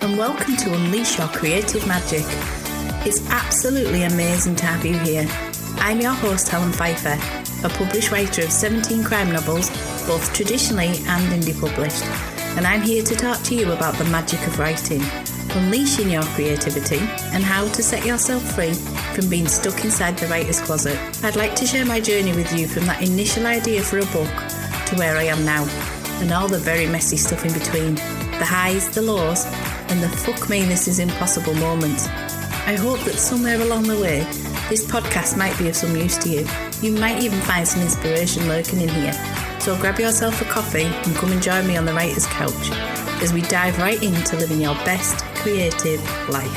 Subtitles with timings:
[0.00, 2.22] and welcome to Unleash Your Creative Magic.
[3.04, 5.26] It's absolutely amazing to have you here.
[5.78, 7.18] I'm your host, Helen Pfeiffer,
[7.66, 9.70] a published writer of 17 crime novels,
[10.06, 12.04] both traditionally and indie published,
[12.56, 15.02] and I'm here to talk to you about the magic of writing,
[15.56, 17.00] unleashing your creativity,
[17.32, 18.74] and how to set yourself free
[19.14, 20.98] from being stuck inside the writer's closet.
[21.24, 24.30] I'd like to share my journey with you from that initial idea for a book
[24.86, 25.64] to where I am now,
[26.20, 27.96] and all the very messy stuff in between
[28.38, 29.44] the highs, the lows,
[29.88, 32.06] and the fuck me, this is impossible moments.
[32.66, 34.20] I hope that somewhere along the way,
[34.68, 36.46] this podcast might be of some use to you.
[36.82, 39.12] You might even find some inspiration lurking in here.
[39.60, 42.70] So grab yourself a coffee and come and join me on the writer's couch
[43.22, 46.54] as we dive right into living your best creative life.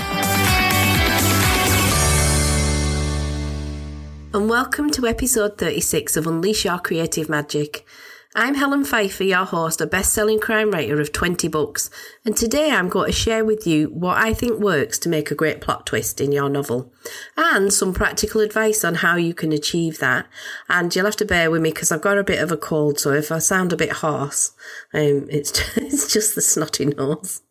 [4.34, 7.86] And welcome to episode 36 of Unleash Your Creative Magic.
[8.34, 11.90] I'm Helen Pfeiffer, your host, a best selling crime writer of 20 books,
[12.24, 15.36] and today I'm going to share with you what I think works to make a
[15.36, 16.94] great plot twist in your novel,
[17.36, 20.28] and some practical advice on how you can achieve that.
[20.70, 23.02] And you'll have to bear with me because I've got a bit of a cold,
[23.02, 24.52] so if I sound a bit hoarse,
[24.94, 27.42] um, it's, just, it's just the snotty nose.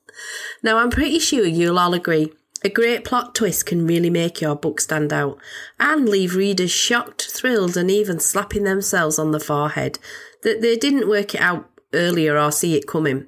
[0.62, 4.54] Now, I'm pretty sure you'll all agree a great plot twist can really make your
[4.54, 5.38] book stand out
[5.78, 9.98] and leave readers shocked, thrilled, and even slapping themselves on the forehead
[10.42, 13.26] that they didn't work it out earlier or see it coming.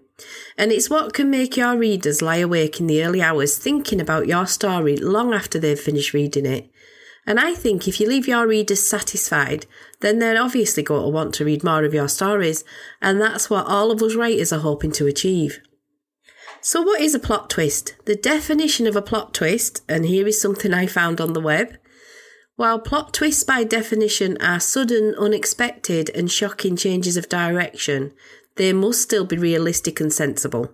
[0.56, 4.28] And it's what can make your readers lie awake in the early hours thinking about
[4.28, 6.70] your story long after they've finished reading it.
[7.26, 9.66] And I think if you leave your readers satisfied,
[10.00, 12.64] then they're obviously going to want to read more of your stories,
[13.00, 15.60] and that's what all of us writers are hoping to achieve.
[16.60, 17.94] So, what is a plot twist?
[18.06, 21.76] The definition of a plot twist, and here is something I found on the web.
[22.62, 28.12] While plot twists by definition are sudden, unexpected, and shocking changes of direction,
[28.54, 30.70] they must still be realistic and sensible.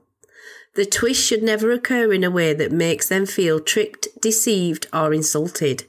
[0.75, 5.15] The twist should never occur in a way that makes them feel tricked, deceived, or
[5.15, 5.85] insulted.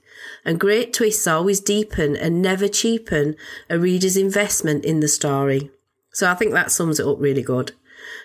[0.46, 3.36] And great twists always deepen and never cheapen
[3.70, 5.70] a reader's investment in the story.
[6.14, 7.74] So I think that sums it up really good.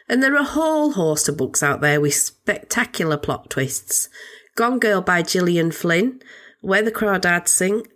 [0.08, 4.08] And there are a whole host of books out there with spectacular plot twists.
[4.54, 6.20] Gone Girl by Gillian Flynn,
[6.64, 7.86] Where the Crawdads Sing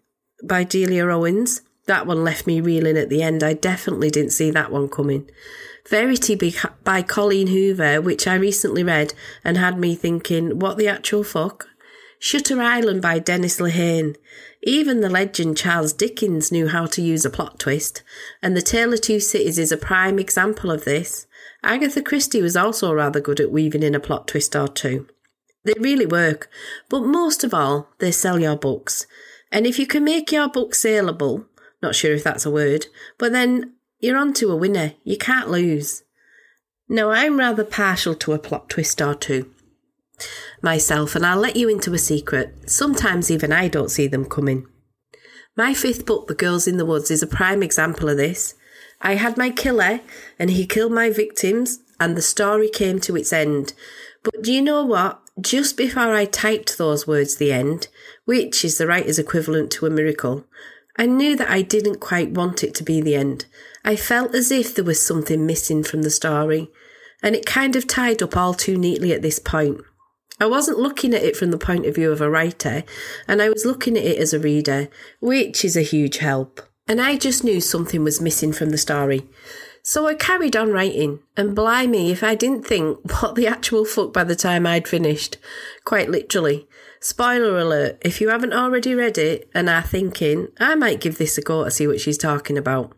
[0.44, 1.62] by Delia Owens.
[1.86, 3.42] That one left me reeling at the end.
[3.42, 5.30] I definitely didn't see that one coming.
[5.88, 6.38] Verity
[6.84, 11.66] by Colleen Hoover, which I recently read and had me thinking, what the actual fuck?
[12.18, 14.16] Shutter Island by Dennis Lehane.
[14.62, 18.02] Even the legend Charles Dickens knew how to use a plot twist,
[18.42, 21.26] and The Tale of Two Cities is a prime example of this.
[21.62, 25.06] Agatha Christie was also rather good at weaving in a plot twist or two.
[25.68, 26.48] They really work,
[26.88, 29.06] but most of all, they sell your books.
[29.52, 31.44] And if you can make your book saleable,
[31.82, 32.86] not sure if that's a word,
[33.18, 34.94] but then you're on to a winner.
[35.04, 36.04] You can't lose.
[36.88, 39.52] Now, I'm rather partial to a plot twist or two
[40.62, 42.70] myself, and I'll let you into a secret.
[42.70, 44.66] Sometimes even I don't see them coming.
[45.54, 48.54] My fifth book, The Girls in the Woods, is a prime example of this.
[49.02, 50.00] I had my killer,
[50.38, 53.74] and he killed my victims, and the story came to its end.
[54.22, 55.20] But do you know what?
[55.40, 57.88] Just before I typed those words, the end,
[58.24, 60.46] which is the writer's equivalent to a miracle,
[60.96, 63.46] I knew that I didn't quite want it to be the end.
[63.84, 66.72] I felt as if there was something missing from the story,
[67.22, 69.80] and it kind of tied up all too neatly at this point.
[70.40, 72.82] I wasn't looking at it from the point of view of a writer,
[73.28, 74.88] and I was looking at it as a reader,
[75.20, 79.28] which is a huge help and I just knew something was missing from the story.
[79.88, 84.12] So I carried on writing, and blimey if I didn't think what the actual fuck
[84.12, 85.38] by the time I'd finished.
[85.86, 86.68] Quite literally.
[87.00, 91.38] Spoiler alert, if you haven't already read it and are thinking, I might give this
[91.38, 92.97] a go to see what she's talking about.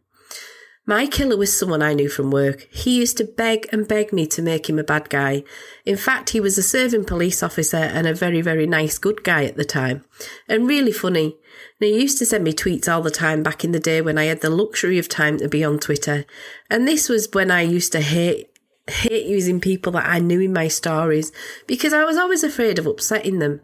[0.86, 2.66] My killer was someone I knew from work.
[2.72, 5.44] He used to beg and beg me to make him a bad guy.
[5.84, 9.44] In fact, he was a serving police officer and a very, very nice good guy
[9.44, 10.04] at the time.
[10.48, 11.36] And really funny.
[11.80, 14.18] And he used to send me tweets all the time back in the day when
[14.18, 16.24] I had the luxury of time to be on Twitter.
[16.68, 18.48] And this was when I used to hate
[18.88, 21.30] hate using people that I knew in my stories
[21.68, 23.60] because I was always afraid of upsetting them.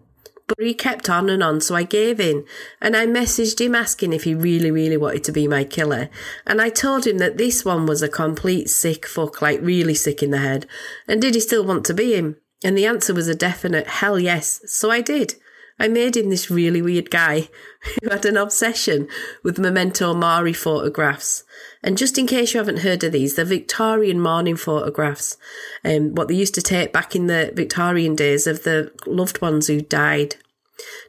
[0.48, 2.44] But he kept on and on, so I gave in
[2.80, 6.08] and I messaged him asking if he really, really wanted to be my killer.
[6.46, 10.22] And I told him that this one was a complete sick fuck, like really sick
[10.22, 10.66] in the head.
[11.08, 12.36] And did he still want to be him?
[12.62, 14.60] And the answer was a definite hell yes.
[14.66, 15.34] So I did.
[15.78, 17.48] I made him this really weird guy
[18.02, 19.08] who had an obsession
[19.42, 21.44] with memento mori photographs.
[21.82, 25.36] And just in case you haven't heard of these, they're Victorian mourning photographs,
[25.84, 29.66] um, what they used to take back in the Victorian days of the loved ones
[29.66, 30.36] who died.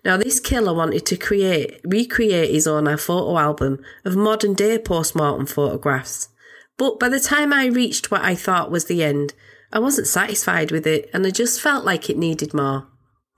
[0.05, 5.45] Now, this killer wanted to create, recreate his own photo album of modern day post-mortem
[5.45, 6.29] photographs.
[6.77, 9.33] But by the time I reached what I thought was the end,
[9.73, 12.87] I wasn't satisfied with it, and I just felt like it needed more.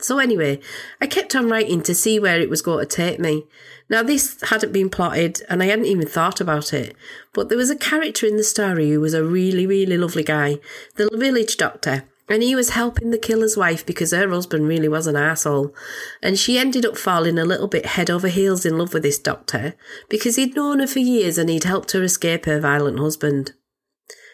[0.01, 0.61] So, anyway,
[1.01, 3.45] I kept on writing to see where it was going to take me.
[3.89, 6.95] Now, this hadn't been plotted, and I hadn't even thought about it,
[7.33, 10.59] but there was a character in the story who was a really, really lovely guy,
[10.95, 15.07] the village doctor, and he was helping the killer's wife because her husband really was
[15.07, 15.73] an asshole.
[16.21, 19.17] And she ended up falling a little bit head over heels in love with this
[19.17, 19.73] doctor
[20.09, 23.53] because he'd known her for years and he'd helped her escape her violent husband.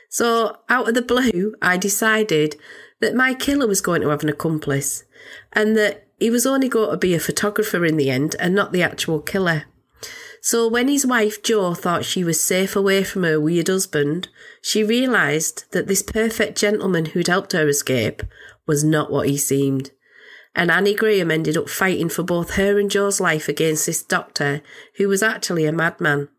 [0.10, 2.58] So, out of the blue, I decided
[3.00, 5.05] that my killer was going to have an accomplice
[5.54, 8.72] and that he was only going to be a photographer in the end and not
[8.72, 9.66] the actual killer.
[10.42, 14.30] So when his wife Jo thought she was safe away from her weird husband,
[14.62, 18.22] she realised that this perfect gentleman who'd helped her escape
[18.68, 19.90] was not what he seemed.
[20.56, 24.62] And Annie Graham ended up fighting for both her and Jo's life against this doctor,
[24.98, 26.30] who was actually a madman.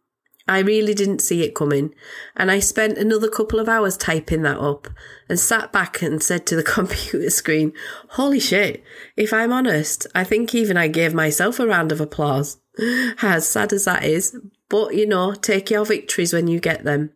[0.49, 1.95] I really didn't see it coming,
[2.37, 4.89] and I spent another couple of hours typing that up
[5.29, 7.73] and sat back and said to the computer screen,
[8.11, 8.85] Holy shit,
[9.17, 12.59] if I'm honest, I think even I gave myself a round of applause.
[13.23, 14.37] as sad as that is,
[14.69, 17.11] but you know, take your victories when you get them.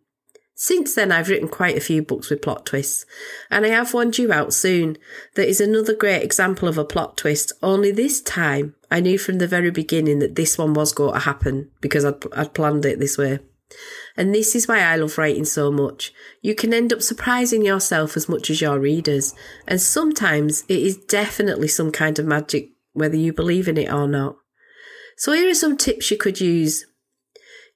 [0.62, 3.06] Since then, I've written quite a few books with plot twists,
[3.50, 4.98] and I have one due out soon
[5.34, 9.38] that is another great example of a plot twist, only this time I knew from
[9.38, 12.98] the very beginning that this one was going to happen because I'd, I'd planned it
[12.98, 13.38] this way.
[14.18, 16.12] And this is why I love writing so much.
[16.42, 19.34] You can end up surprising yourself as much as your readers,
[19.66, 24.06] and sometimes it is definitely some kind of magic, whether you believe in it or
[24.06, 24.36] not.
[25.16, 26.84] So here are some tips you could use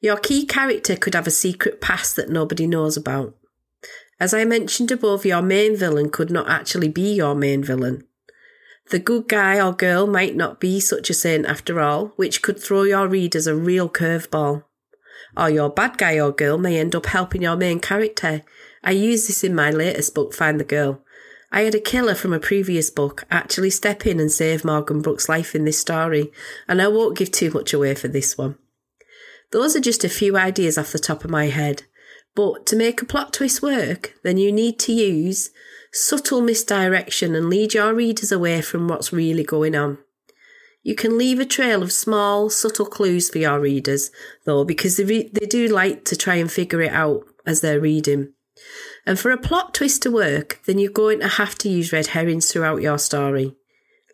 [0.04, 3.34] your key character could have a secret past that nobody knows about.
[4.20, 8.04] As I mentioned above, your main villain could not actually be your main villain.
[8.90, 12.62] The good guy or girl might not be such a saint after all, which could
[12.62, 14.64] throw your readers a real curveball.
[15.38, 18.42] Or your bad guy or girl may end up helping your main character.
[18.82, 21.02] I use this in my latest book, Find the Girl.
[21.50, 25.30] I had a killer from a previous book actually step in and save Morgan Brookes'
[25.30, 26.30] life in this story,
[26.68, 28.58] and I won't give too much away for this one.
[29.54, 31.84] Those are just a few ideas off the top of my head.
[32.34, 35.50] But to make a plot twist work, then you need to use
[35.92, 39.98] subtle misdirection and lead your readers away from what's really going on.
[40.82, 44.10] You can leave a trail of small, subtle clues for your readers,
[44.44, 47.78] though, because they, re- they do like to try and figure it out as they're
[47.78, 48.32] reading.
[49.06, 52.08] And for a plot twist to work, then you're going to have to use red
[52.08, 53.54] herrings throughout your story.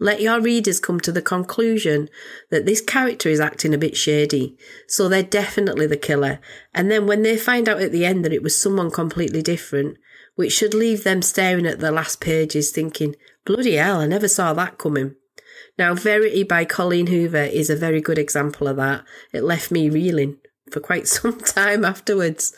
[0.02, 2.08] Let your readers come to the conclusion
[2.50, 4.56] that this character is acting a bit shady,
[4.88, 6.40] so they're definitely the killer.
[6.72, 9.98] And then when they find out at the end that it was someone completely different,
[10.36, 13.14] which should leave them staring at the last pages thinking,
[13.44, 15.16] bloody hell, I never saw that coming.
[15.78, 19.04] Now, Verity by Colleen Hoover is a very good example of that.
[19.34, 20.38] It left me reeling
[20.70, 22.54] for quite some time afterwards.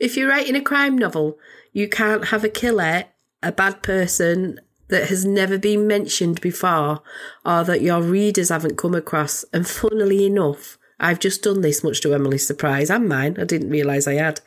[0.00, 1.38] If you're writing a crime novel,
[1.72, 3.04] you can't have a killer,
[3.40, 4.58] a bad person,
[4.92, 7.02] that has never been mentioned before
[7.46, 9.42] or that your readers haven't come across.
[9.52, 13.36] And funnily enough, I've just done this much to Emily's surprise and mine.
[13.40, 14.42] I didn't realise I had.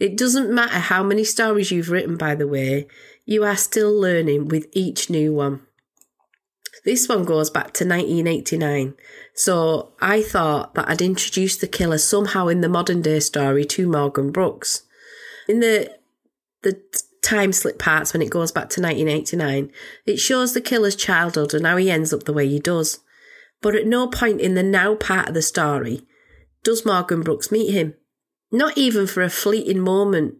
[0.00, 2.88] It doesn't matter how many stories you've written, by the way,
[3.26, 5.60] you are still learning with each new one.
[6.86, 8.94] This one goes back to 1989.
[9.34, 13.86] So I thought that I'd introduce the killer somehow in the modern day story to
[13.86, 14.82] Morgan Brookes.
[15.46, 15.94] In the
[16.62, 16.80] the
[17.24, 19.72] time slip parts when it goes back to 1989,
[20.06, 23.00] it shows the killer's childhood and how he ends up the way he does.
[23.60, 26.06] But at no point in the now part of the story
[26.62, 27.94] does Morgan Brookes meet him.
[28.52, 30.36] Not even for a fleeting moment.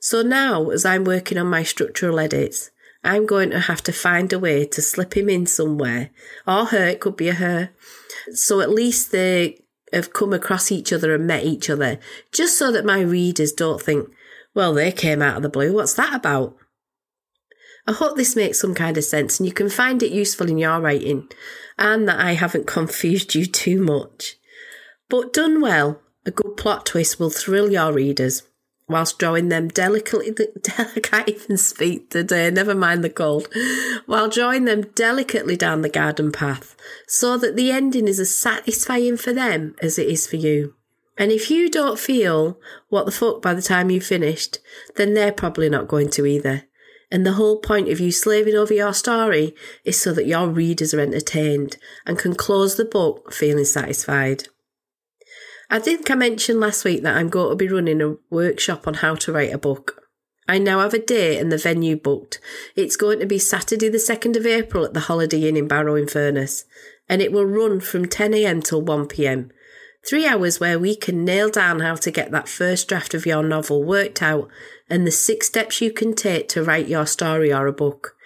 [0.00, 2.70] So now, as I'm working on my structural edits,
[3.02, 6.10] I'm going to have to find a way to slip him in somewhere,
[6.46, 7.70] or her, it could be a her.
[8.32, 9.62] So at least they
[9.92, 11.98] have come across each other and met each other,
[12.32, 14.10] just so that my readers don't think,
[14.54, 15.72] well, they came out of the blue.
[15.72, 16.56] What's that about?
[17.86, 20.58] I hope this makes some kind of sense and you can find it useful in
[20.58, 21.28] your writing
[21.78, 24.36] and that I haven't confused you too much.
[25.08, 28.42] But done well, a good plot twist will thrill your readers
[28.90, 30.34] whilst drawing them delicately,
[30.78, 33.48] I can't even speak today, never mind the cold,
[34.06, 36.76] while drawing them delicately down the garden path
[37.06, 40.74] so that the ending is as satisfying for them as it is for you.
[41.20, 42.58] And if you don't feel
[42.88, 44.58] what the fuck by the time you've finished,
[44.96, 46.62] then they're probably not going to either.
[47.10, 50.94] And the whole point of you slaving over your story is so that your readers
[50.94, 54.44] are entertained and can close the book feeling satisfied.
[55.68, 58.94] I think I mentioned last week that I'm going to be running a workshop on
[58.94, 60.00] how to write a book.
[60.48, 62.40] I now have a date and the venue booked.
[62.74, 65.96] It's going to be Saturday the 2nd of April at the Holiday Inn in Barrow
[65.96, 66.64] in Furness,
[67.10, 69.50] and it will run from 10am till 1pm.
[70.06, 73.42] Three hours where we can nail down how to get that first draft of your
[73.42, 74.48] novel worked out
[74.88, 78.16] and the six steps you can take to write your story or a book.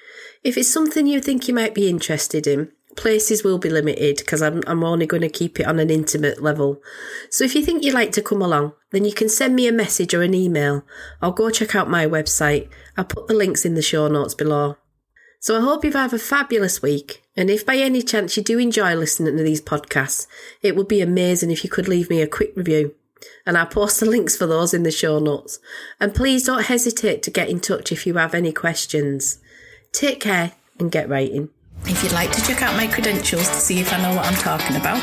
[0.44, 4.40] If it's something you think you might be interested in, places will be limited because
[4.40, 6.80] I'm, I'm only going to keep it on an intimate level.
[7.28, 9.72] So if you think you'd like to come along, then you can send me a
[9.72, 10.84] message or an email
[11.20, 12.68] or go check out my website.
[12.96, 14.76] I'll put the links in the show notes below.
[15.44, 17.22] So I hope you have a fabulous week.
[17.36, 20.26] And if by any chance you do enjoy listening to these podcasts,
[20.62, 22.94] it would be amazing if you could leave me a quick review.
[23.44, 25.58] And I'll post the links for those in the show notes.
[26.00, 29.38] And please don't hesitate to get in touch if you have any questions.
[29.92, 31.50] Take care and get writing.
[31.84, 34.38] If you'd like to check out my credentials to see if I know what I'm
[34.38, 35.02] talking about,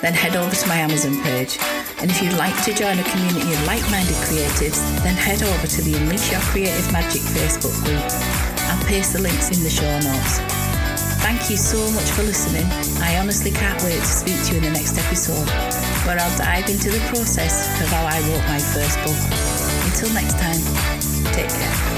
[0.00, 1.58] then head over to my Amazon page.
[1.98, 5.66] And if you'd like to join a community of like minded creatives, then head over
[5.66, 8.51] to the Unleash Your Creative Magic Facebook group.
[8.70, 10.38] I'll paste the links in the show notes.
[11.22, 12.66] Thank you so much for listening.
[13.00, 15.48] I honestly can't wait to speak to you in the next episode,
[16.04, 19.18] where I'll dive into the process of how I wrote my first book.
[19.86, 21.91] Until next time, take care.